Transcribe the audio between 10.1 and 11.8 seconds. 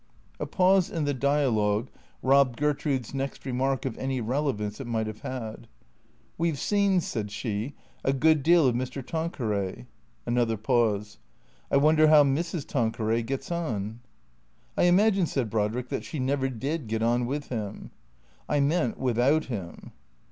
(Another pause.) "I